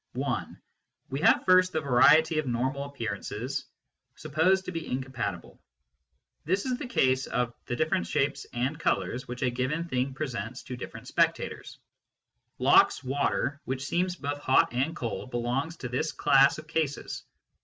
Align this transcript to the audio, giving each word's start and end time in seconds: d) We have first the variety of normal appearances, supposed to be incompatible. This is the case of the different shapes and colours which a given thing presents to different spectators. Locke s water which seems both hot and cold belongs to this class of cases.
d) 0.15 0.23
We 1.11 1.19
have 1.21 1.45
first 1.45 1.73
the 1.73 1.79
variety 1.79 2.39
of 2.39 2.47
normal 2.47 2.85
appearances, 2.85 3.65
supposed 4.15 4.65
to 4.65 4.71
be 4.71 4.87
incompatible. 4.87 5.61
This 6.43 6.65
is 6.65 6.79
the 6.79 6.87
case 6.87 7.27
of 7.27 7.53
the 7.67 7.75
different 7.75 8.07
shapes 8.07 8.47
and 8.51 8.79
colours 8.79 9.27
which 9.27 9.43
a 9.43 9.51
given 9.51 9.87
thing 9.87 10.15
presents 10.15 10.63
to 10.63 10.75
different 10.75 11.07
spectators. 11.07 11.77
Locke 12.57 12.87
s 12.87 13.03
water 13.03 13.61
which 13.65 13.85
seems 13.85 14.15
both 14.15 14.39
hot 14.39 14.73
and 14.73 14.95
cold 14.95 15.29
belongs 15.29 15.77
to 15.77 15.87
this 15.87 16.11
class 16.11 16.57
of 16.57 16.65
cases. 16.67 17.23